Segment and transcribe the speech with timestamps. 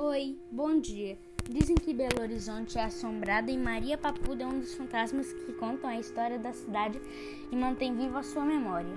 [0.00, 1.18] Oi, bom dia.
[1.50, 5.90] Dizem que Belo Horizonte é assombrada e Maria Papuda é um dos fantasmas que contam
[5.90, 7.00] a história da cidade
[7.50, 8.94] e mantém viva a sua memória.